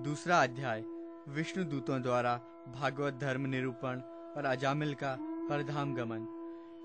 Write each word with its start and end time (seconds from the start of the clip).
दूसरा 0.00 0.36
अध्याय, 0.42 0.82
विष्णु 1.28 1.62
दूतों 1.64 2.00
द्वारा 2.02 2.34
भागवत 2.74 3.14
धर्म 3.14 3.46
निरूपण 3.46 4.00
और 4.36 4.44
अजामिल 4.44 4.92
का 4.94 5.14
परधाम 5.48 5.94
गमन। 5.94 6.26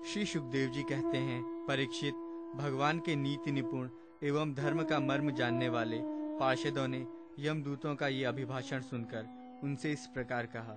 श्री 0.06 0.24
सुखदेव 0.24 0.70
जी 0.70 0.82
कहते 0.82 1.18
हैं, 1.18 1.40
परीक्षित, 1.68 2.14
भगवान 2.56 2.98
के 2.98 3.14
नीति 3.16 3.52
निपुण 3.52 3.88
एवं 4.22 4.52
धर्म 4.54 4.82
का 4.82 4.98
मर्म 5.00 5.30
जानने 5.30 5.68
वाले 5.68 6.00
पार्षदों 6.40 6.86
ने 6.88 7.04
यमदूतों 7.38 7.94
का 7.94 8.08
ये 8.08 8.24
अभिभाषण 8.24 8.80
सुनकर 8.80 9.28
उनसे 9.64 9.92
इस 9.92 10.06
प्रकार 10.06 10.46
कहा। 10.46 10.74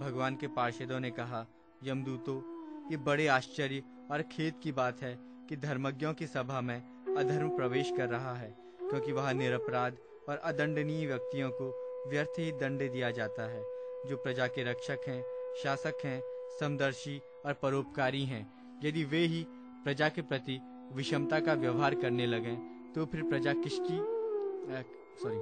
भगवान 0.00 0.36
के 0.36 0.46
पार्षदों 0.50 1.00
ने 1.00 1.10
कहा 1.10 1.44
यमदूतों 1.84 2.40
ये 2.90 2.96
बड़े 3.00 3.26
आश्चर्य 3.28 3.82
और 4.10 4.22
खेद 4.32 4.60
की 4.62 4.72
बात 4.72 5.02
है 5.02 5.14
कि 5.48 5.56
धर्मज्ञों 5.56 6.14
की 6.14 6.26
सभा 6.26 6.60
में 6.60 6.76
अधर्म 7.16 7.48
प्रवेश 7.48 7.92
कर 7.96 8.08
रहा 8.08 8.34
है, 8.34 8.54
क्योंकि 8.80 9.12
वह 9.12 9.32
निरपराध 9.32 9.96
और 10.30 10.40
अदंडनीय 10.44 11.06
व्यक्तियों 11.06 11.50
को 11.50 11.68
व्यर्थ 12.06 12.38
ही 12.38 12.50
दंड 12.52 12.90
दिया 12.92 13.10
जाता 13.10 13.46
है, 13.48 13.62
जो 14.06 14.16
प्रजा 14.16 14.46
के 14.46 14.62
रक्षक 14.64 15.08
हैं, 15.08 15.22
शासक 15.62 16.04
हैं, 16.04 16.22
समदर्शी 16.60 17.20
और 17.46 17.52
परोपकारी 17.52 18.24
हैं। 18.24 18.42
यदि 18.84 19.04
वे 19.04 19.18
ही 19.18 19.44
प्रजा 19.84 20.08
के 20.08 20.22
प्रति 20.22 20.58
विषमता 20.94 21.40
का 21.40 21.54
व्यवहार 21.54 21.94
करने 21.94 22.26
लगे 22.26 22.56
तो 22.94 23.04
फिर 23.06 23.22
प्रजा 23.22 23.52
किसकी 23.54 23.98
सॉरी 25.18 25.40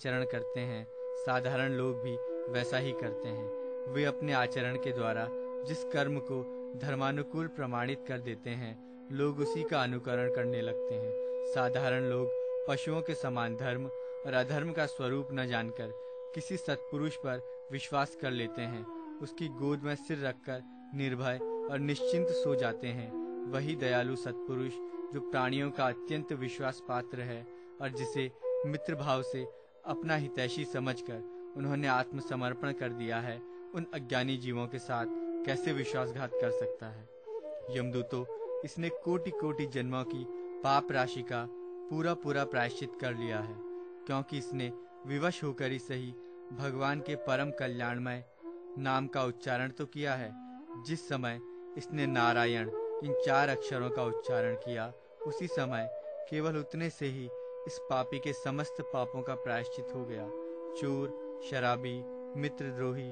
चरण 0.00 0.24
करते 0.24 0.60
हैं। 0.60 0.86
साधारण 1.16 1.72
लोग 1.72 2.02
भी 2.02 2.16
वैसा 2.52 2.78
ही 2.78 2.92
करते 2.92 3.28
हैं। 3.28 3.92
वे 3.92 4.04
अपने 4.04 4.32
आचरण 4.32 4.76
के 4.76 4.92
द्वारा 4.92 5.26
जिस 5.64 5.82
कर्म 5.84 6.18
को 6.22 6.42
धर्मानुकूल 6.78 7.46
प्रमाणित 7.48 8.04
कर 8.08 8.18
देते 8.20 8.50
हैं, 8.52 8.72
लोग 9.12 9.38
उसी 9.38 9.62
का 9.62 9.82
अनुकरण 9.82 10.34
करने 10.34 10.60
लगते 10.60 10.94
हैं। 10.94 11.12
साधारण 11.54 12.04
लोग 12.04 12.39
पशुओं 12.70 13.00
के 13.02 13.14
समान 13.14 13.56
धर्म 13.56 13.86
और 14.26 14.34
अधर्म 14.34 14.72
का 14.72 14.86
स्वरूप 14.86 15.28
न 15.32 15.46
जानकर 15.46 15.92
किसी 16.34 16.56
सत्पुरुष 16.56 17.16
पर 17.16 17.68
विश्वास 17.72 18.16
कर 18.22 18.30
लेते 18.30 18.62
हैं। 18.62 19.18
उसकी 19.22 19.48
गोद 19.48 19.82
में 19.82 19.94
सिर 19.94 20.26
रखकर 20.26 20.60
निर्भय 20.94 21.38
और 21.70 21.78
निश्चिंत 21.78 22.28
सो 22.28 22.54
जाते 22.54 22.86
हैं। 22.86 23.10
वही 23.50 23.76
दयालु 23.76 24.16
सत्पुरुष 24.16 24.72
जो 25.14 25.20
प्राणियों 25.20 25.70
का 25.70 25.86
अत्यंत 25.86 26.32
विश्वास 26.32 26.82
पात्र 26.88 27.20
है 27.20 27.46
और 27.80 27.88
जिसे 27.88 28.30
मित्र 28.66 28.94
भाव 28.94 29.22
से 29.22 29.46
अपना 29.84 30.16
हितैषी 30.16 30.64
समझकर 30.64 31.52
उन्होंने 31.56 31.88
आत्मसमर्पण 31.88 32.72
कर 32.72 32.88
दिया 32.88 33.20
है, 33.20 33.42
उन 33.74 33.86
अज्ञानी 33.94 34.36
जीवों 34.36 34.66
के 34.66 34.78
साथ 34.78 35.06
कैसे 35.46 35.72
विश्वासघात 35.72 36.30
कर 36.34 36.50
सकता 36.50 36.86
है? 36.86 37.08
यमदूतो, 37.78 38.26
इसने 38.64 38.88
कोटि 38.88 39.30
कोटि 39.30 39.66
जन्मों 39.66 40.04
की 40.04 40.26
पाप 40.64 40.92
राशि 40.92 41.22
का 41.22 41.48
पूरा 41.90 42.12
पूरा 42.14 42.44
प्रायश्चित 42.44 42.92
कर 43.00 43.14
लिया 43.14 43.38
है, 43.38 43.54
क्योंकि 44.06 44.38
इसने 44.38 44.70
विवश 45.06 45.42
होकर 45.44 45.70
ही 45.70 45.78
सही 45.78 46.10
भगवान 46.52 47.00
के 47.00 47.14
परम 47.26 47.50
कल्याणमय 47.50 48.24
नाम 48.78 49.06
का 49.06 49.24
उच्चारण 49.24 49.70
तो 49.70 49.86
किया 49.86 50.14
है, 50.14 50.30
जिस 50.86 51.08
समय 51.08 51.40
इसने 51.78 52.06
नारायण 52.06 52.70
इन 53.04 53.20
चार 53.26 53.48
अक्षरों 53.48 53.90
का 53.90 54.04
उच्चारण 54.04 54.54
किया, 54.56 54.92
उसी 55.26 55.46
समय 55.46 55.88
केवल 56.30 56.56
उतने 56.56 56.90
से 56.90 57.06
ही 57.06 57.28
इस 57.66 57.78
पापी 57.90 58.18
के 58.18 58.32
समस्त 58.34 58.80
पापों 58.92 59.22
का 59.22 59.34
प्रायश्चित 59.34 59.94
हो 59.94 60.04
गया। 60.04 60.28
चोर, 60.80 61.40
शराबी, 61.50 61.98
मित्रद्रोही, 62.36 63.10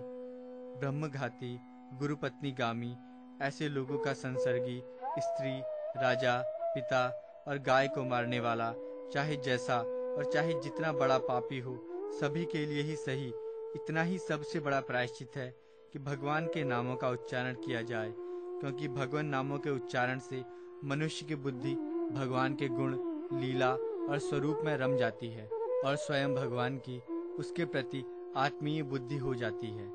ब्रह्मघाती, 0.80 1.56
गुरुपत्नी 2.00 2.52
गामी, 2.52 2.96
ऐसे 3.42 3.68
लोगों 3.68 3.98
का 3.98 4.12
संसर्गी, 4.14 4.82
स्त्री, 5.18 5.60
राजा, 6.02 6.42
पिता 6.74 7.08
और 7.48 7.58
गाय 7.58 7.88
को 7.88 8.04
मारने 8.04 8.40
वाला, 8.40 8.72
चाहे 9.12 9.36
जैसा 9.36 9.78
और 10.18 10.30
चाहे 10.32 10.52
जितना 10.54 10.92
बड़ा 10.92 11.18
पापी 11.18 11.58
हो, 11.58 11.76
सभी 12.20 12.44
के 12.44 12.66
लिए 12.66 12.82
ही 12.82 12.96
सही। 12.96 13.28
इतना 13.76 14.02
ही 14.02 14.18
सबसे 14.18 14.60
बड़ा 14.60 14.80
प्रायश्चित 14.80 15.36
है 15.36 15.48
कि 15.92 15.98
भगवान 15.98 16.46
के 16.46 16.64
नामों 16.64 16.96
का 16.96 17.10
उच्चारण 17.10 17.54
किया 17.54 17.82
जाए, 17.82 18.12
क्योंकि 18.16 18.88
भगवान 18.88 19.26
नामों 19.26 19.58
के 19.58 19.70
उच्चारण 19.70 20.18
से 20.18 20.42
मनुष्य 20.84 21.26
की 21.26 21.34
बुद्धि, 21.34 21.74
भगवान 22.12 22.54
के 22.54 22.68
गुण, 22.68 22.96
लीला 23.40 23.70
और 24.10 24.18
स्वरूप 24.18 24.60
में 24.64 24.76
रम 24.76 24.96
जाती 24.96 25.28
है 25.28 25.48
और 25.84 25.96
स्वयं 25.96 26.34
भगवान 26.34 26.76
की, 26.78 26.98
उसके 27.38 27.64
प्रति 27.64 28.04
आत्मीय 28.36 28.82
बुद्धि 28.82 29.16
हो 29.16 29.34
जाती 29.34 29.66
है। 29.66 29.86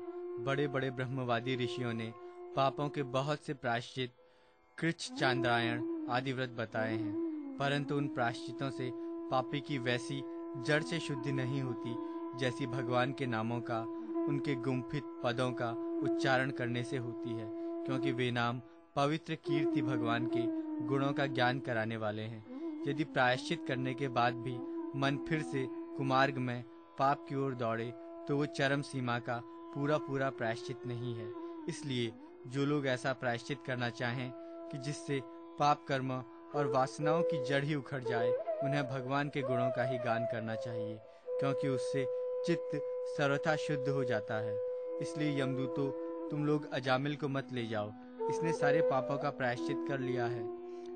बड़े 0.44 0.68
बड़े 0.68 0.90
ब्रह्मवादी 0.90 1.56
ऋषियों 1.56 1.92
ने 1.92 2.12
पापों 2.56 2.88
के 2.88 3.02
बहुत 3.02 3.38
से 3.38 3.54
प्रायश्चित 3.54 4.12
कृच 4.78 5.12
चांद्रायण 5.20 5.82
आदि 6.10 6.32
व्रत 6.32 6.48
बताए 6.48 6.94
हैं। 6.94 7.23
परंतु 7.58 7.96
उन 7.96 8.08
प्रायश्चितों 8.08 8.70
से 8.70 8.90
पापी 9.30 9.60
की 9.60 9.78
वैसी 9.78 10.22
जड़ 10.66 10.82
से 10.82 10.98
शुद्धि 11.00 11.32
नहीं 11.32 11.62
होती, 11.62 11.94
जैसी 12.38 12.66
भगवान 12.66 13.12
के 13.12 13.26
नामों 13.26 13.60
का, 13.60 13.80
उनके 14.28 14.54
गुम्फित 14.54 15.04
पदों 15.24 15.50
का 15.52 15.70
उच्चारण 16.02 16.50
करने 16.50 16.82
से 16.84 16.96
होती 16.96 17.30
है, 17.30 17.48
क्योंकि 17.86 18.12
वे 18.12 18.30
नाम 18.30 18.60
पवित्र 18.96 19.34
कीर्ति 19.34 19.82
भगवान 19.82 20.26
के 20.26 20.42
गुणों 20.86 21.12
का 21.12 21.26
ज्ञान 21.26 21.58
कराने 21.58 21.96
वाले 21.96 22.22
हैं। 22.22 22.82
यदि 22.88 23.04
प्रायश्चित 23.04 23.64
करने 23.68 23.94
के 23.94 24.08
बाद 24.08 24.34
भी 24.34 24.56
मन 24.96 25.18
फिर 25.28 25.42
से 25.42 25.66
कुमार्ग 25.96 26.38
में 26.38 26.62
पाप 26.98 27.24
की 27.28 27.34
ओर 27.34 27.54
दौड़े 27.54 27.92
तो 28.28 28.36
वो 28.36 28.46
चरम 28.46 28.82
सीमा 28.82 29.18
का 29.18 29.40
पूरा 29.74 29.98
पूरा 29.98 30.28
प्रायश्चित 30.30 30.86
नहीं 30.86 31.14
है। 31.14 31.32
इसलिए 31.68 32.12
जो 32.46 32.64
लोग 32.64 32.86
ऐसा 32.86 33.12
प्रायश्चित 33.12 33.58
करना 33.66 33.88
चाहें 33.90 34.30
कि 34.70 34.78
जिससे 34.78 35.20
पाप 35.58 35.84
कर्म 35.88 36.12
और 36.54 36.66
वासनाओं 36.66 37.22
की 37.22 37.42
जड़ 37.44 37.64
ही 37.64 37.74
उखड़ 37.74 38.02
जाए, 38.04 38.30
उन्हें 38.64 38.82
भगवान 38.88 39.28
के 39.28 39.42
गुणों 39.42 39.70
का 39.70 39.84
ही 39.84 39.98
गान 39.98 40.24
करना 40.24 40.54
चाहिए, 40.54 40.98
क्योंकि 41.30 41.68
उससे 41.68 42.06
चित्त 42.46 42.80
सर्वथा 43.16 43.56
शुद्ध 43.56 43.88
हो 43.88 44.04
जाता 44.04 44.34
है। 44.34 44.54
इसलिए 45.00 45.40
यमदूतो, 45.40 45.88
तुम 46.30 46.44
लोग 46.46 46.72
अजामिल 46.72 47.16
को 47.16 47.28
मत 47.28 47.48
ले 47.52 47.66
जाओ। 47.66 47.90
इसने 48.30 48.52
सारे 48.52 48.80
पापों 48.80 49.18
का 49.18 49.30
प्रायश्चित 49.30 49.84
कर 49.88 49.98
लिया 49.98 50.26
है, 50.26 50.42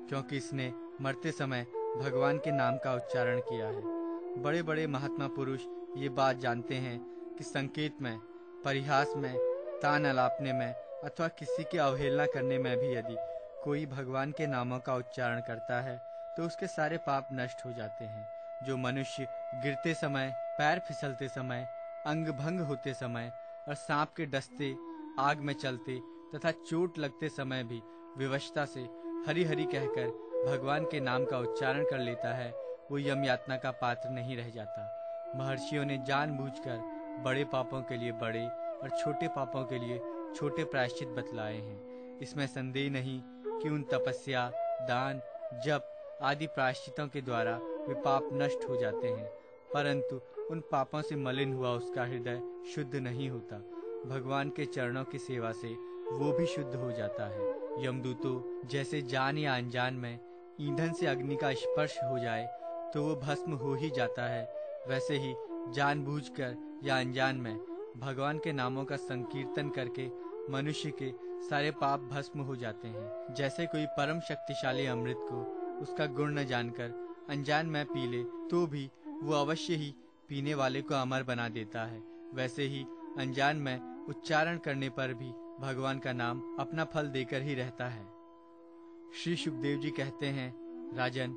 क्योंकि 0.09 0.37
इसने 0.37 0.71
मरते 1.01 1.31
समय 1.31 1.65
भगवान 1.97 2.37
के 2.37 2.51
नाम 2.51 2.77
का 2.77 2.93
उच्चारण 2.93 3.39
किया 3.39 3.67
है। 3.67 4.43
बड़े 4.43 4.61
बड़े 4.63 4.87
महात्मा 4.87 5.27
पुरुष 5.27 5.61
ये 5.97 6.09
बात 6.09 6.37
जानते 6.37 6.75
हैं 6.75 6.99
कि 7.37 7.43
संकेत 7.43 8.01
में, 8.01 8.17
परिहास 8.65 9.13
में, 9.17 9.37
तान 9.81 10.05
अलापने 10.05 10.53
में 10.53 10.73
अथवा 11.03 11.27
किसी 11.27 11.63
की 11.63 11.77
अवहेलना 11.77 12.25
करने 12.25 12.57
में 12.57 12.77
भी 12.77 12.93
यदि 12.93 13.15
कोई 13.63 13.85
भगवान 13.85 14.31
के 14.31 14.45
नामों 14.47 14.79
का 14.79 14.95
उच्चारण 14.95 15.39
करता 15.39 15.79
है 15.81 15.97
तो 16.37 16.43
उसके 16.43 16.67
सारे 16.67 16.97
पाप 16.97 17.27
नष्ट 17.33 17.65
हो 17.65 17.71
जाते 17.73 18.05
हैं। 18.05 18.27
जो 18.63 18.77
मनुष्य 18.77 19.27
गिरते 19.55 19.93
समय, 19.93 20.33
पैर 20.57 20.79
फिसलते 20.79 21.27
समय, 21.27 21.67
अंग 22.05 22.27
भंग 22.29 22.59
होते 22.59 22.93
समय 22.93 23.31
और 23.67 23.75
सांप 23.75 24.13
के 24.17 24.25
डसते, 24.25 24.75
आग 25.19 25.39
में 25.39 25.53
चलते 25.53 25.99
तथा 26.35 26.51
चोट 26.61 26.97
लगते 26.97 27.29
समय 27.29 27.63
भी 27.63 27.81
विवशता 28.17 28.65
से 28.65 28.81
हरी 29.27 29.43
हरी 29.43 29.65
कहकर 29.65 30.07
भगवान 30.47 30.85
के 30.85 30.99
नाम 30.99 31.25
का 31.25 31.39
उच्चारण 31.39 31.83
कर 31.83 31.99
लेता 31.99 32.33
है, 32.33 32.51
वो 32.91 32.97
यम 32.97 33.23
यातना 33.23 33.57
का 33.57 33.71
पात्र 33.71 34.09
नहीं 34.09 34.37
रह 34.37 34.49
जाता। 34.49 35.33
महर्षियों 35.35 35.85
ने 35.85 35.97
जानबूझकर 36.07 36.77
बड़े 37.23 37.43
पापों 37.43 37.81
के 37.81 37.97
लिए 37.97 38.11
बड़े 38.11 38.45
और 38.45 38.97
छोटे 38.99 39.27
पापों 39.27 39.63
के 39.63 39.79
लिए 39.79 39.99
छोटे 40.35 40.63
प्रायश्चित 40.63 41.07
बतलाए 41.09 41.57
हैं। 41.57 42.17
इसमें 42.19 42.45
संदेह 42.47 42.89
नहीं 42.91 43.21
कि 43.61 43.69
उन 43.69 43.83
तपस्या, 43.83 44.49
दान, 44.81 45.21
जप 45.65 45.95
आदि 46.21 46.47
प्रायश्चितों 46.47 47.07
के 47.07 47.21
द्वारा 47.21 47.57
वे 47.87 47.93
पाप 47.95 48.29
नष्ट 48.33 48.69
हो 48.69 48.75
जाते 48.77 49.07
हैं। 49.07 49.27
परंतु 49.73 50.21
उन 50.51 50.59
पापों 50.71 51.01
से 51.01 51.15
मलिन 51.15 51.53
हुआ 51.53 51.69
उसका 51.69 52.05
हृदय 52.05 52.41
शुद्ध 52.75 52.95
नहीं 52.95 53.29
होता। 53.29 53.57
भगवान 54.05 54.49
के 54.49 54.65
चरणों 54.65 55.03
की 55.03 55.19
सेवा 55.19 55.51
से 55.51 55.67
वो 56.11 56.31
भी 56.31 56.45
शुद्ध 56.45 56.75
हो 56.75 56.91
जाता 56.91 57.27
है। 57.27 57.85
यमदूतो, 57.85 58.61
जैसे 58.65 59.01
जान 59.01 59.37
या 59.37 59.55
अनजान 59.55 59.93
में 59.93 60.19
ईंधन 60.61 60.93
से 60.93 61.07
अग्नि 61.07 61.35
का 61.35 61.53
स्पर्श 61.53 61.97
हो 62.03 62.19
जाए 62.19 62.47
तो 62.93 63.03
वो 63.03 63.15
भस्म 63.15 63.53
हो 63.53 63.73
ही 63.73 63.89
जाता 63.89 64.23
है। 64.23 64.43
वैसे 64.87 65.17
ही 65.17 65.33
जानबूझकर 65.73 66.55
या 66.83 66.99
अनजान 66.99 67.35
में 67.35 67.57
भगवान 67.97 68.37
के 68.37 68.51
नामों 68.51 68.85
का 68.85 68.95
संकीर्तन 68.95 69.69
करके 69.69 70.07
मनुष्य 70.51 70.91
के 71.01 71.11
सारे 71.41 71.71
पाप 71.71 71.99
भस्म 72.11 72.39
हो 72.39 72.55
जाते 72.55 72.87
हैं। 72.87 73.33
जैसे 73.35 73.65
कोई 73.65 73.85
परम 73.97 74.19
शक्तिशाली 74.19 74.85
अमृत 74.85 75.17
को 75.21 75.41
उसका 75.81 76.05
गुण 76.13 76.37
न 76.39 76.45
जानकर 76.45 76.93
अनजान 77.29 77.67
में 77.67 77.85
पी 77.85 78.07
ले 78.07 78.23
तो 78.49 78.65
भी 78.67 78.89
वो 79.23 79.33
अवश्य 79.33 79.75
ही 79.75 79.93
पीने 80.29 80.53
वाले 80.53 80.81
को 80.81 80.95
अमर 80.95 81.23
बना 81.23 81.47
देता 81.49 81.83
है। 81.85 82.01
वैसे 82.33 82.63
ही 82.63 82.85
अनजान 83.17 83.57
में 83.57 84.05
उच्चारण 84.09 84.57
करने 84.57 84.89
पर 84.89 85.13
भी 85.13 85.31
भगवान 85.59 85.99
का 85.99 86.13
नाम 86.13 86.41
अपना 86.59 86.83
फल 86.83 87.07
देकर 87.07 87.41
ही 87.41 87.55
रहता 87.55 87.87
है। 87.87 88.05
श्री 89.13 89.35
सुखदेव 89.35 89.79
जी 89.79 89.89
कहते 89.89 90.25
हैं, 90.27 90.53
राजन, 90.97 91.35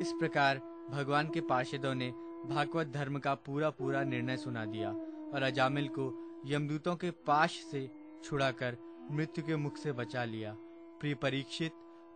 इस 0.00 0.12
प्रकार 0.12 0.60
भगवान 0.90 1.28
के 1.28 1.40
पार्षदों 1.40 1.94
ने 1.94 2.10
भागवत 2.46 2.86
धर्म 2.86 3.18
का 3.18 3.34
पूरा 3.36 3.70
पूरा 3.70 4.02
निर्णय 4.04 4.36
सुना 4.36 4.64
दिया 4.64 4.90
और 5.34 5.42
अजामिल 5.42 5.88
को 5.88 6.06
यमदूतों 6.46 6.94
के 6.96 7.10
पाश 7.26 7.60
से 7.70 7.88
छुड़ाकर 8.24 8.76
मृत्यु 9.12 9.44
के 9.44 9.56
मुख 9.56 9.76
से 9.76 9.92
बचा 9.92 10.24
लिया। 10.24 10.56
प्रिय 11.00 11.14
परीक्षित, 11.14 11.72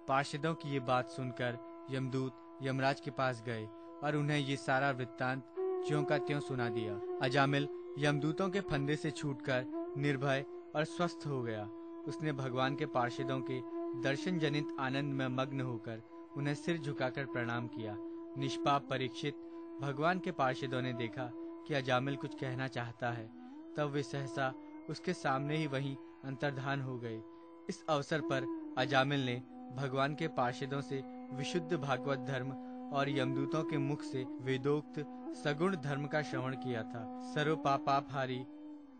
पार्षदों 0.09 0.55
की 0.55 0.73
ये 0.73 0.81
बात 0.81 1.09
सुनकर 1.09 1.59
यमदूत 1.91 2.59
यमराज 2.63 3.01
के 3.01 3.11
पास 3.11 3.43
गए 3.47 3.65
और 4.05 4.17
उन्हें 4.17 4.39
ये 4.39 4.57
सारा 4.57 4.91
वृत्तांत 4.91 5.55
ज्यों 5.89 6.05
का 6.05 6.19
त्यों 6.19 6.41
सुना 6.41 6.69
दिया। 6.69 7.01
अजामिल 7.23 7.69
यमदूतों 7.99 8.49
के 8.51 8.61
फंदे 8.61 8.97
से 8.97 9.11
छूटकर 9.11 9.95
निर्भय 9.97 10.45
और 10.77 10.85
स्वस्थ 10.85 11.27
हो 11.27 11.43
गया। 11.43 11.65
उसने 12.09 12.33
भगवान 12.33 12.77
के 12.77 12.87
पार्षदों 12.87 13.41
के 13.41 13.61
दर्शन 14.03 14.39
जनित 14.39 14.69
आनंद 14.81 15.15
में 15.15 15.29
मग्न 15.29 15.61
होकर 15.61 16.03
उन्हें 16.37 16.55
सिर 16.55 16.79
झुकाकर 16.79 17.27
प्रणाम 17.27 17.67
किया। 17.67 17.97
निष्पाप 18.39 18.87
परीक्षित, 18.91 19.35
भगवान 19.81 20.19
के 20.19 20.31
पार्षदों 20.31 20.83
ने 20.83 20.93
देखा 20.93 21.31
कि 21.67 21.75
अजामिल 21.75 22.17
कुछ 22.17 22.35
कहना 22.35 22.69
चाहता 22.69 23.11
है। 23.11 23.31
तब 23.77 23.91
वे 23.91 24.03
सहसा 24.03 24.55
उसके 24.91 25.13
सामने 25.13 25.57
ही 25.57 25.67
वहीं 25.67 25.97
अंतर्धान 26.25 26.81
हो 26.81 26.99
गए। 26.99 27.23
इस 27.69 27.85
अवसर 27.89 28.21
पर 28.21 28.75
अजामिल 28.79 29.27
ने 29.27 29.43
भगवान 29.77 30.15
के 30.15 30.29
पार्षदों 30.29 30.81
से 30.81 31.03
विशुद्ध 31.33 31.77
भागवत 31.77 32.19
धर्म 32.19 32.53
और 32.93 33.11
यमदूतों 33.11 33.65
के 33.65 33.79
मुख 33.79 34.03
से 34.03 34.27
वेदोक्त 34.41 34.99
सगुण 35.37 35.77
धर्म 35.77 36.07
का 36.07 36.23
श्रवण 36.23 36.55
किया 36.55 36.83
था। 36.83 37.21
सर्व 37.35 37.57
पापापहारी 37.57 38.39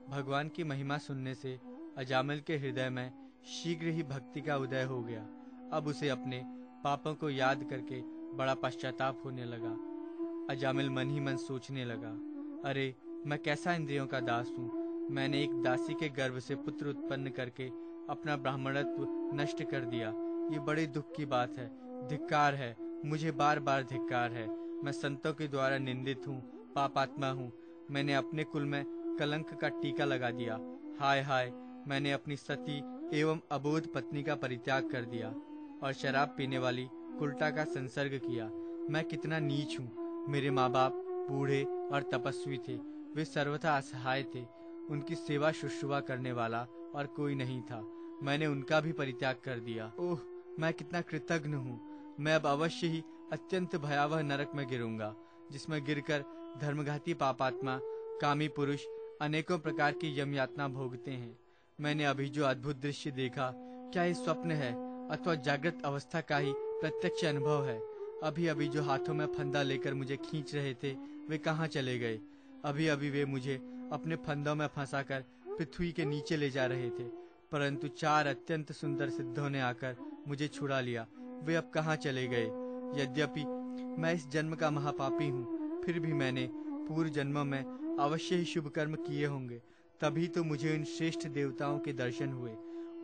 भगवान 0.09 0.49
की 0.49 0.65
महिमा 0.65 0.99
सुनने 0.99 1.35
से 1.35 1.61
अजामिल 1.97 2.41
के 2.41 2.57
हृदय 2.57 2.91
में 2.91 3.13
शीघ्र 3.45 3.87
ही 3.87 4.03
भक्ति 4.03 4.41
का 4.41 4.57
उदय 4.57 4.83
हो 4.83 5.03
गया। 5.03 5.27
अब 5.73 5.85
उसे 5.87 6.09
अपने 6.09 6.45
पापों 6.85 7.15
को 7.15 7.31
याद 7.31 7.65
करके 7.65 8.01
बड़ा 8.37 8.55
पश्चाताप 8.55 9.23
होने 9.25 9.45
लगा। 9.45 9.97
अजामिल 10.55 10.91
मन 10.91 11.11
ही 11.11 11.21
मन 11.21 11.37
सोचने 11.37 11.85
लगा, 11.85 12.11
अरे, 12.71 12.95
मैं 13.27 13.39
कैसा 13.39 13.73
इंद्रियों 13.73 14.07
का 14.07 14.21
दास 14.21 14.53
हूँ? 14.59 14.76
मैंने 15.11 15.43
एक 15.43 15.53
दासी 15.63 15.95
के 15.95 16.09
गर्भ 16.09 16.39
से 16.39 16.55
पुत्र 16.55 16.87
उत्पन्न 16.87 17.31
करके 17.31 17.67
अपना 18.11 18.37
ब्राह्मणत्व 18.37 19.07
नष्ट 19.35 19.63
कर 19.63 19.85
दिया। 19.85 20.09
ये 20.53 20.59
बड़े 20.59 20.87
दुख 20.87 21.15
की 21.17 21.27
बात 21.27 21.59
है। 21.59 21.67
धिक्कार 22.09 22.55
है। 22.55 22.75
मुझे 23.05 23.31
बार 23.31 23.61
बार 23.61 23.83
धिक्कार 23.83 24.33
है। 24.33 24.47
मैं 24.85 24.93
संतों 24.93 25.33
के 25.33 25.49
द्वारा 25.49 25.79
निंदित 25.79 26.27
हूँ, 26.29 26.41
पापात्मा 26.75 27.31
हूँ। 27.31 27.53
मैंने 27.91 28.15
अपने 28.15 28.45
कुल 28.45 28.65
में 28.65 28.85
कलंक 29.19 29.55
का 29.61 29.69
टीका 29.69 30.05
लगा 30.05 30.31
दिया। 30.31 30.59
हाय 31.01 31.21
हाय, 31.21 31.53
मैंने 31.89 32.13
अपनी 32.13 32.37
सती 32.37 32.79
एवं 33.21 33.41
अबोध 33.51 33.93
पत्नी 33.93 34.23
का 34.23 34.35
परित्याग 34.35 34.91
कर 34.91 35.05
दिया 35.05 35.29
और 35.83 35.93
शराब 35.93 36.35
पीने 36.37 36.59
वाली 36.59 36.89
कुल्टा 37.19 37.51
का 37.51 37.65
संसर्ग 37.65 38.21
किया। 38.27 38.51
मैं 38.91 39.05
कितना 39.05 39.39
नीच 39.39 39.79
हूँ। 39.81 40.27
मेरे 40.29 40.51
माँ 40.51 40.71
बाप 40.71 40.93
बूढ़े 41.31 41.63
और 41.65 42.11
तपस्वी 42.13 42.59
थे। 42.59 42.77
वे 43.17 43.25
सर्वथा 43.25 43.77
असहाय 43.77 44.23
थे। 44.23 44.45
उनकी 44.91 45.15
सेवा 45.15 45.53
शुश्रुआ 45.53 46.01
करने 46.01 46.33
वाला 46.33 46.67
और 46.95 47.07
कोई 47.07 47.35
नहीं 47.35 47.63
था। 47.63 47.81
मैंने 48.23 48.47
उनका 48.47 48.81
भी 48.81 48.93
परित्याग 48.93 49.37
कर 49.45 49.59
दिया। 49.59 49.93
ओह, 49.99 50.19
मैं 50.59 50.73
कितना 50.73 51.01
कृतज्ञ 51.01 51.55
हूँ। 51.55 51.81
मैं 52.21 52.35
अब 52.35 52.47
अवश्य 52.47 52.87
ही 52.87 53.03
अत्यंत 53.33 53.77
भयावह 53.77 54.23
नरक 54.23 54.53
में 54.55 54.69
गिरूँगा, 54.69 55.15
जिसमें 55.53 55.85
गिरकर 55.85 56.25
धर्मघाती 56.61 57.15
पापात्मा, 57.15 57.81
कामी 58.21 58.49
पुरुष, 58.49 58.85
अनेकों 59.21 59.59
प्रकार 59.59 59.93
की 59.93 60.21
यम 60.21 60.35
यातना 60.35 60.69
भोगते 60.69 61.11
हैं। 61.11 61.39
मैंने 61.81 62.05
अभी 62.05 62.29
जो 62.29 62.45
अद्भुत 62.45 62.77
दृश्य 62.77 63.11
देखा, 63.11 63.53
क्या 63.93 64.05
ये 64.05 64.15
स्वप्न 64.15 64.51
है 64.51 64.73
अथवा 65.09 65.35
जागृत 65.35 65.83
अवस्था 65.85 66.21
का 66.21 66.39
ही 66.39 66.53
प्रत्यक्ष 66.57 67.25
अनुभव 67.25 67.67
है? 67.67 67.79
अभी 68.23 68.47
अभी 68.47 68.69
जो 68.69 68.83
हाथों 68.83 69.15
में 69.15 69.27
फंदा 69.27 69.63
लेकर 69.63 69.95
मुझे 69.95 70.17
खींच 70.17 70.55
रहे 70.55 70.75
थे, 70.75 70.93
वे 71.29 71.39
कहाँ 71.39 71.67
चले 71.67 71.99
गए? 71.99 72.21
अभी 72.65 72.87
अभी 72.87 73.11
वे 73.11 73.25
मुझे 73.25 73.61
अपने 73.93 74.17
फंदों 74.17 74.55
में 74.55 74.67
फंसाकर 74.67 75.25
पृथ्वी 75.49 75.91
के 75.93 76.05
नीचे 76.05 76.37
ले 76.37 76.51
जा 76.51 76.67
रहे 76.67 76.91
थे। 76.91 77.05
परंतु 77.53 77.89
चार 77.89 78.27
अत्यंत 78.27 78.73
सुंदर 78.73 79.11
सिद्धों 79.11 79.49
ने 79.51 79.61
आकर 79.61 79.97
मुझे 80.29 80.49
छुड़ा 80.49 80.81
लिया। 80.81 81.07
वे 81.43 81.55
अब 81.55 81.71
कहाँ 81.75 81.97
चले 81.97 82.27
गए? 82.27 82.47
यद्यपि 83.03 83.45
मैं 84.01 84.13
इस 84.15 84.29
जन्म 84.29 84.55
का 84.55 84.71
महापापी 84.71 85.29
हूँ, 85.29 85.83
फिर 85.83 86.01
भी 86.01 86.13
मैंने 86.13 86.49
पूर्व 86.53 87.11
जन्मों 87.11 87.45
में 87.45 87.97
अवश्य 88.01 88.37
ही 88.37 88.45
शुभ 88.45 88.69
कर्म 88.69 88.95
किए 88.97 89.27
होंगे। 89.27 89.63
तभी 90.01 90.27
तो 90.29 90.45
मुझे 90.45 90.77
उन 90.77 90.85
श्रेष्ठ 90.85 91.27
देवताओं 91.29 91.79
के 91.79 91.93
दर्शन 91.93 92.33
हुए। 92.33 92.51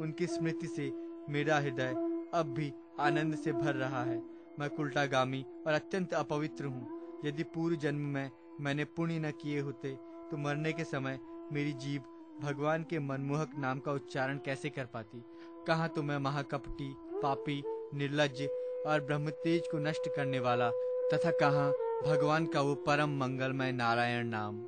उनकी 0.00 0.26
स्मृति 0.26 0.66
से 0.66 0.90
मेरा 1.28 1.58
हृदय 1.58 1.94
अब 2.34 2.54
भी 2.56 2.72
आनंद 3.00 3.36
से 3.36 3.52
भर 3.52 3.74
रहा 3.74 4.04
है। 4.04 4.22
मैं 4.58 4.68
कुल्टागामी 4.70 5.44
और 5.66 5.72
अत्यंत 5.72 6.14
अपवित्र 6.14 6.64
हूँ। 6.64 7.20
यदि 7.24 7.42
पूर्व 7.44 7.76
जन्म 7.76 8.00
में 8.08 8.30
मैंने 8.60 8.84
पुण्य 8.86 9.18
न 9.18 9.30
किए 9.30 9.60
होते 9.60 9.96
तो 10.32 10.36
मरने 10.36 10.72
के 10.72 10.84
समय 10.84 11.18
मेरी 11.52 11.72
जीव 11.72 12.02
भगवान 12.42 12.82
के 12.82 12.98
मनमोहक 12.98 13.50
नाम 13.58 13.78
का 13.78 13.92
उच्चारण 13.92 14.36
कैसे 14.36 14.68
कर 14.68 14.84
पाती? 14.84 15.24
कहा 15.66 15.88
तो 15.88 16.02
मैं 16.02 16.18
महाकपटी, 16.18 16.94
पापी 17.22 17.62
निर्लज 17.94 18.42
और 18.86 19.00
ब्रह्म 19.00 19.30
तेज 19.30 19.68
को 19.72 19.78
नष्ट 19.78 20.08
करने 20.16 20.40
वाला, 20.40 20.70
तथा 21.12 21.30
कहा 21.30 21.68
भगवान 22.06 22.46
का 22.46 22.60
वो 22.60 22.74
परम 22.74 23.10
मंगलमय 23.10 23.72
नारायण 23.72 24.26
नाम। 24.26 24.62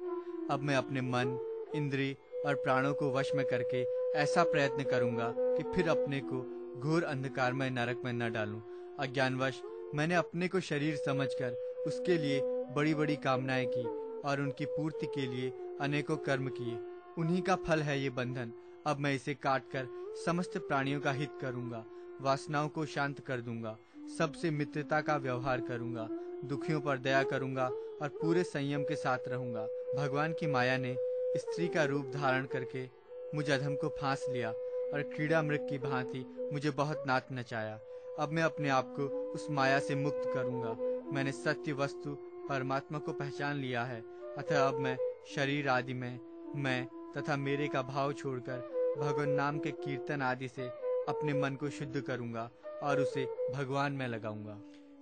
अब 0.51 0.61
मैं 0.63 0.77
अपने 0.77 1.01
मन, 1.01 1.39
इंद्रिय 1.75 2.17
और 2.47 2.55
प्राणों 2.55 2.95
को 2.95 3.11
वश 3.11 3.33
में 3.35 3.47
करके 3.47 3.83
ऐसा 4.19 4.43
प्रयत्न 4.43 4.83
करूँगा 4.83 5.35
कि 5.37 5.63
फिर 5.63 5.89
अपने 5.89 6.21
को 6.25 6.43
घोर 6.81 7.03
अंधकार 7.03 7.53
में 7.53 7.71
नरक 7.71 8.03
में 8.05 8.13
न 8.13 8.33
डालूं। 8.33 8.61
अज्ञानवश 8.99 9.63
मैंने 9.95 10.15
अपने 10.15 10.49
को 10.49 10.61
शरीर 10.61 10.97
समझकर 10.97 11.51
उसके 11.87 12.19
लिए 12.19 12.41
बड़ी 12.75 12.95
बड़ी 12.95 13.17
कामनाएँ 13.17 13.67
की। 13.67 14.04
और 14.25 14.41
उनकी 14.41 14.65
पूर्ति 14.67 15.07
के 15.07 15.27
लिए 15.27 15.53
अनेकों 15.81 16.17
कर्म 16.17 16.49
किए। 16.49 16.79
उन्हीं 17.19 17.43
का 17.43 17.57
फल 17.57 17.83
है 17.83 18.01
ये 18.01 18.11
बंधन। 18.11 18.53
अब 18.87 18.99
मैं 19.01 19.15
इसे 19.15 19.35
काट 19.35 19.71
कर 19.73 19.89
समस्त 20.25 20.57
प्राणियों 20.59 21.01
का 21.01 21.13
हित 21.13 21.39
करूँगा, 21.41 21.85
वासनाओं 22.21 22.69
को 22.69 22.85
शांत 22.87 23.21
कर 23.21 23.41
दूँगा, 23.41 23.77
सबसे 24.19 24.51
मित्रता 24.51 25.01
का 25.01 25.17
व्यवहार 25.17 25.61
करूँगा, 25.61 26.09
दुखियों 26.45 26.81
पर 26.81 26.99
दया 26.99 27.23
करूँगा 27.23 27.67
और 28.03 28.09
पूरे 28.11 28.43
संयम 28.45 28.83
के 28.83 28.97
साथ 28.97 29.29
रहूँगा। 29.29 29.67
भगवान 29.97 30.33
की 30.33 30.47
माया 30.47 30.77
ने 30.79 30.95
स्त्री 31.37 31.69
का 31.69 31.85
रूप 31.85 32.11
धारण 32.15 32.47
करके 32.47 32.89
मुझे 33.35 33.53
अधम 33.53 33.75
को 33.75 33.89
फांस 34.01 34.27
लिया 34.31 34.51
और 34.51 35.03
क्रीड़ा 35.15 35.43
मृग 35.43 35.69
की 35.69 35.79
भांति 35.79 36.25
मुझे 36.53 36.71
बहुत 36.71 37.05
नाच 37.07 37.29
नचाया। 37.33 37.81
अब 38.19 38.33
मैं 38.33 38.43
अपने 38.43 38.69
आप 38.69 38.95
को 38.97 39.07
उस 39.33 39.47
माया 39.51 39.79
से 39.79 39.95
मुक्त 39.95 40.31
करूँगा। 40.35 40.77
मैंने 41.13 41.33
सत्य 41.33 41.73
वस्तु 41.73 42.17
परमात्मा 42.49 42.99
को 42.99 43.13
पहचान 43.13 43.57
लिया 43.57 43.85
है। 43.85 44.03
अतः 44.39 44.69
अब 44.69 44.79
मैं 44.79 44.97
शरीर 45.35 45.69
आदि 45.69 45.95
में, 45.95 46.19
मैं 46.57 46.87
तथा 47.17 47.37
मेरे 47.37 47.69
का 47.69 47.83
भाव 47.83 48.13
छोड़कर 48.13 48.97
भगवान 49.01 49.29
नाम 49.29 49.59
के 49.59 49.71
कीर्तन 49.71 50.23
आदि 50.23 50.49
से 50.49 50.63
अपने 51.09 51.35
मन 51.35 51.55
को 51.55 51.71
शुद्ध 51.71 52.01
करूँगा 52.01 52.51
और 52.83 53.01
उसे 53.01 53.25
भगवान 53.55 53.93
में 53.93 54.07
लगाऊँगा। 54.09 54.59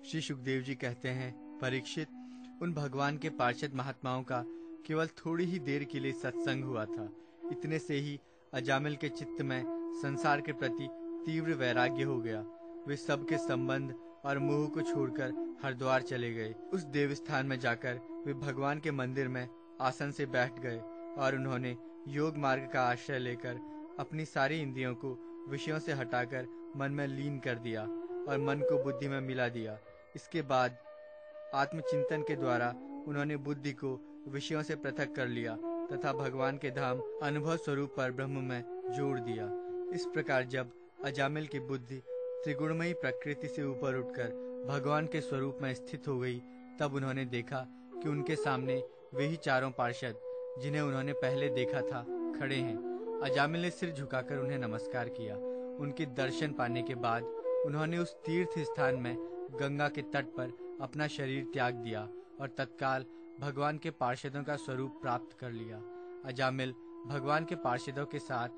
श्री 0.07 0.21
सुखदेव 0.21 0.63
जी 0.63 0.75
कहते 0.75 1.09
हैं, 1.09 1.59
परीक्षित, 1.59 2.09
उन 2.63 2.73
भगवान 2.73 3.19
के 3.19 3.29
पार्षद 3.29 3.75
महात्माओं 3.75 4.23
का 4.23 4.45
केवल 4.87 5.07
थोड़ी 5.07 5.45
ही 5.45 5.59
देर 5.59 5.85
के 5.85 6.01
लिए 6.01 6.13
सत्संग 6.13 6.65
हुआ 6.65 6.85
था। 6.85 7.09
इतने 7.53 7.79
से 7.79 7.95
ही 7.95 8.21
अजामिल 8.55 8.97
के 8.97 9.09
चित्त 9.09 9.43
में 9.43 9.63
संसार 10.03 10.41
के 10.41 10.53
प्रति 10.53 10.89
तीव्र 11.27 11.53
वैराग्य 11.53 12.03
हो 12.03 12.19
गया। 12.19 12.41
वे 12.89 12.97
सबके 12.97 13.39
संबंध 13.39 13.95
और 14.25 14.39
मुँह 14.39 14.69
को 14.69 14.81
छोड़कर 14.81 15.52
हरिद्वार 15.63 16.03
चले 16.03 16.33
गए। 16.35 16.55
उस 16.73 16.83
देव 16.93 17.15
स्थान 17.15 17.47
में 17.47 17.59
जाकर 17.61 18.01
वे 18.27 18.35
भगवान 18.37 18.79
के 18.79 18.91
मंदिर 18.91 19.29
में 19.29 19.47
आसन 19.81 20.11
से 20.11 20.27
बैठ 20.27 20.59
गए 20.61 20.79
और 21.19 21.35
उन्होंने 21.35 21.77
योग 22.09 22.37
मार्ग 22.37 22.69
का 22.73 22.83
आश्रय 22.83 23.19
लेकर 23.19 23.61
अपनी 23.99 24.25
सारी 24.25 24.61
इंद्रियों 24.61 24.95
को 24.95 25.17
विषयों 25.49 25.79
से 25.79 25.93
हटाकर 25.93 26.47
मन 26.77 26.93
में 26.93 27.07
लीन 27.07 27.39
कर 27.39 27.59
दिया 27.59 27.83
और 28.29 28.39
मन 28.39 28.61
को 28.61 28.83
बुद्धि 28.85 29.09
में 29.09 29.21
मिला 29.21 29.49
दिया। 29.49 29.79
इसके 30.17 30.43
बाद 30.43 30.77
आत्मचिंतन 31.55 32.23
के 32.23 32.37
द्वारा 32.37 32.69
उन्होंने 33.09 33.37
बुद्धि 33.37 33.73
को 33.73 33.99
विषयों 34.29 34.63
से 34.63 34.77
पृथक 34.77 35.15
कर 35.17 35.27
लिया 35.27 35.57
तथा 35.93 36.13
भगवान 36.13 36.59
के 36.59 36.71
धाम 36.71 37.03
अनुभव 37.23 37.57
स्वरूप 37.57 37.95
पर 37.97 38.13
ब्रह्म 38.13 38.45
में 38.45 38.63
जोड़ 38.97 39.19
दिया। 39.21 39.51
इस 39.95 40.07
प्रकार 40.07 40.45
जब 40.45 40.71
अजामिल 41.05 41.47
की 41.47 41.61
बुद्धि 41.61 42.03
त्रिगुणमयी 42.45 42.93
प्रकृति 42.93 43.49
से 43.49 43.63
ऊपर 43.63 43.97
उठकर 43.97 44.52
भगवान 44.67 45.07
के 45.07 45.21
स्वरूप 45.21 45.59
में 45.63 45.75
स्थित 45.75 46.09
हो 46.09 46.19
गई, 46.19 46.43
तब 46.81 46.95
उन्होंने 46.95 47.25
देखा 47.25 47.67
कि 48.03 48.09
उनके 48.09 48.37
सामने 48.37 48.83
वे 49.15 49.27
ही 49.27 49.37
चारों 49.37 49.71
पार्षद, 49.71 50.15
जिन्हें 50.59 50.83
उन्होंने 50.83 51.13
पहले 51.13 51.49
देखा 51.49 51.81
था, 51.81 52.03
खड़े 52.41 52.57
हैं। 52.57 53.21
अजामिल 53.25 53.63
ने 53.63 53.71
सिर 53.71 53.93
झुकाकर 53.93 54.37
उन्हें 54.37 54.59
नमस्कार 54.59 55.09
किया। 55.09 55.37
उनके 55.81 56.07
दर्शन 56.07 56.53
पाने 56.53 56.83
के 56.83 56.95
बाद 56.95 57.23
उन्होंने 57.67 57.99
उस 57.99 58.15
तीर्थ 58.15 58.59
स्थान 58.59 58.95
में 58.95 59.17
गंगा 59.61 59.89
के 59.89 60.03
तट 60.03 60.27
पर 60.27 60.79
अपना 60.81 61.07
शरीर 61.07 61.45
त्याग 61.53 61.75
दिया 61.75 62.09
और 62.41 62.55
तत्काल 62.59 63.05
भगवान 63.41 63.79
के 63.79 63.91
पार्षदों 63.91 64.43
का 64.43 64.57
स्वरूप 64.57 64.99
प्राप्त 65.03 65.39
कर 65.41 65.51
लिया। 65.51 65.77
अजामिल 66.25 66.75
भगवान 67.07 67.45
के 67.45 67.55
पार्षदों 67.55 68.07
के 68.07 68.19
साथ 68.19 68.49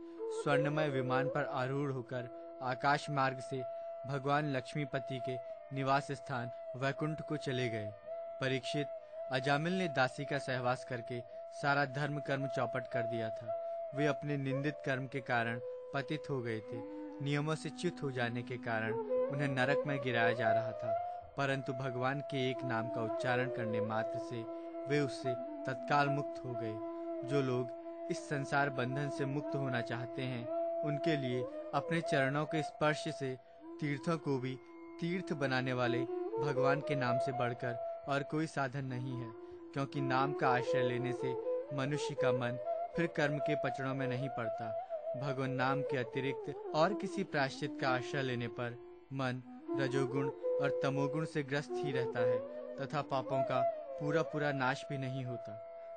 स्वर्णमय 0.43 0.89
विमान 0.89 1.29
पर 1.29 1.45
आरूढ़ 1.45 1.91
होकर 1.91 2.31
आकाश 2.63 3.07
मार्ग 3.11 3.39
से 3.39 3.63
भगवान 4.09 4.57
लक्ष्मीपति 4.57 5.21
के 5.29 5.54
निवास 5.73 6.13
स्थान 6.13 6.51
वैकुंठ 6.77 7.23
को 7.23 7.37
चले 7.37 7.69
गए। 7.69 7.93
परीक्षित 8.41 8.87
अजामिल 9.31 9.79
ने 9.79 9.89
दासी 9.89 10.25
का 10.25 10.39
सहवास 10.39 10.85
करके 10.85 11.21
सारा 11.63 11.85
धर्म 11.85 12.21
कर्म 12.21 12.47
चौपट 12.47 12.89
कर 12.89 13.03
दिया 13.03 13.31
था। 13.31 13.61
वे 13.95 14.07
अपने 14.07 14.37
निंदित 14.37 14.75
कर्म 14.85 15.07
के 15.07 15.21
कारण 15.21 15.61
पतित 15.95 16.23
हो 16.31 16.43
गए 16.43 16.59
थे। 16.61 16.95
नियमों 17.25 17.55
से 17.55 17.71
च्युत 17.71 18.03
हो 18.03 18.11
जाने 18.11 18.43
के 18.43 18.57
कारण 18.57 18.93
उन्हें 19.29 19.49
नरक 19.49 19.85
में 19.87 20.03
गिराया 20.03 20.33
जा 20.33 20.53
रहा 20.53 20.73
था। 20.73 21.11
परंतु 21.37 21.73
भगवान 21.73 22.21
के 22.21 22.51
एक 22.51 22.65
नाम 22.65 22.89
का 22.89 23.03
उच्चारण 23.03 23.49
करने 23.49 23.81
मात्र 23.81 24.19
से 24.19 24.43
वे 24.89 25.01
उससे 25.01 25.35
तत्काल 25.67 26.09
मुक्त 26.09 26.45
हो 26.45 26.53
गए। 26.53 26.75
जो 27.29 27.43
लोग 27.43 27.85
इस 28.11 28.29
संसार 28.29 28.71
बंधन 28.71 29.11
से 29.11 29.25
मुक्त 29.25 29.57
होना 29.57 29.81
चाहते 29.81 30.23
हैं, 30.23 30.49
उनके 30.83 31.17
लिए 31.17 31.43
अपने 31.75 32.01
चरणों 32.01 32.47
के 32.47 32.63
स्पर्श 32.63 33.05
से 33.09 33.39
तीर्थों 33.81 34.19
को 34.19 34.39
भी 34.39 34.59
तीर्थ 35.01 35.33
बनाने 35.33 35.73
वाले 35.73 35.99
भगवान 36.39 36.81
के 36.81 36.95
नाम 36.95 37.19
से 37.19 37.33
बढ़कर 37.33 38.05
और 38.09 38.23
कोई 38.23 38.47
साधन 38.47 38.85
नहीं 38.85 39.17
है, 39.17 39.31
क्योंकि 39.75 40.01
नाम 40.01 40.33
का 40.33 40.49
आश्रय 40.49 40.83
लेने 40.83 41.13
से 41.13 41.33
मनुष्य 41.77 42.15
का 42.15 42.33
मन 42.33 42.59
फिर 42.97 43.07
कर्म 43.07 43.39
के 43.39 43.55
पचड़ों 43.55 43.95
में 43.95 44.07
नहीं 44.09 44.29
पड़ता। 44.29 44.71
भगवान 45.21 45.51
नाम 45.53 45.83
के 45.83 45.97
अतिरिक्त 45.97 46.55
और 46.75 46.95
किसी 46.95 47.25
प्राश्चित 47.25 47.79
का 47.81 47.89
आश्रय 47.89 48.23
लेने 48.23 48.49
पर 48.51 48.77
मन 49.13 49.43
रजोगुण 49.81 50.29
और 50.29 50.81
तमोगुण 50.83 51.25
से 51.25 51.43
ग्रस्त 51.43 51.73
ही 51.75 51.93
रहता 51.93 52.21
है, 52.21 52.39
तथा 52.77 53.03
पापों 53.03 53.43
का 53.43 53.61
पूरा 54.01 54.23
पूरा 54.23 54.53
नाश 54.53 54.85
भी 54.91 54.99
नहीं 54.99 55.25
होता। 55.25 55.53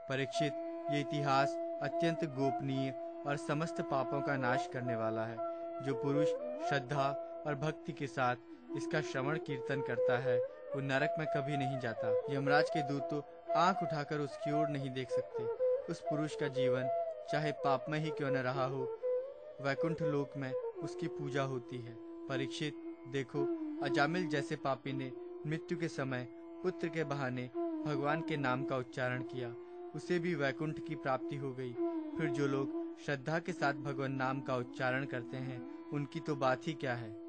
परीक्षित, 0.10 0.54
ये 0.92 1.00
इतिहास 1.00 1.58
अत्यंत 1.84 2.24
गोपनीय 2.36 2.90
और 3.28 3.38
समस्त 3.38 3.82
पापों 3.82 4.22
का 4.22 4.36
नाश 4.38 4.70
करने 4.74 4.96
वाला 4.96 5.26
है, 5.26 5.38
जो 5.86 5.94
पुरुष 5.96 6.28
श्रद्धा 6.70 7.10
और 7.48 7.56
भक्ति 7.56 7.94
के 7.94 8.08
साथ 8.08 8.36
इसका 8.76 9.02
श्रवण 9.02 9.38
कीर्तन 9.38 9.82
करता 9.82 10.18
है। 10.18 10.40
वो 10.40 10.82
नरक 10.82 11.16
में 11.20 11.28
कभी 11.28 11.58
नहीं 11.58 11.80
जाता। 11.80 12.22
यमराज 12.30 12.70
के 12.70 12.82
दूत 12.82 13.02
तो 13.02 13.24
आँख 13.56 13.84
उठाकर 13.84 14.20
उसकी 14.20 14.52
ओर 14.52 14.68
नहीं 14.68 14.90
देख 14.90 15.10
सकते। 15.10 15.44
उस 15.92 16.02
पुरुष 16.02 16.36
का 16.36 16.48
जीवन, 16.48 17.04
चाहे 17.32 17.52
पाप 17.52 17.86
में 17.90 18.00
ही 18.00 18.10
क्यों 18.10 18.32
न 18.32 18.38
रहा 18.38 18.66
हो, 18.66 19.00
वैकुंठ 19.62 20.02
लोक 20.02 20.38
में 20.38 20.54
उसकी 20.54 21.08
पूजा 21.08 21.44
होती 21.44 21.78
है। 21.78 21.96
परीक्षित, 22.28 22.74
देखो, 23.08 23.44
अजामिल 23.84 24.28
जैसे 24.28 24.56
पापी 24.56 24.94
ने 24.94 25.12
मृत्यु 25.48 25.78
के 25.78 25.88
समय 25.88 26.28
पुत्र 26.64 26.88
के 26.88 27.04
बहाने 27.04 27.50
भगवान 27.86 28.22
के 28.22 28.38
नाम 28.38 28.64
का 28.64 28.78
उच्चारण 28.78 29.22
किया। 29.22 29.56
उसे 29.96 30.20
भी 30.20 30.36
वैकुंठ 30.36 30.80
की 30.88 30.96
प्राप्ति 30.96 31.36
हो 31.36 31.54
गई। 31.54 31.74
फिर 32.18 32.30
जो 32.30 32.48
लोग 32.48 32.98
श्रद्धा 33.06 33.40
के 33.40 33.54
साथ 33.54 33.74
भगवान 33.74 34.12
नाम 34.12 34.42
का 34.42 34.56
उच्चारण 34.56 35.06
करते 35.06 35.38
हैं, 35.38 35.90
उनकी 35.90 36.20
तो 36.20 36.36
बात 36.36 36.68
ही 36.68 36.74
क्या 36.74 36.94
है? 36.94 37.27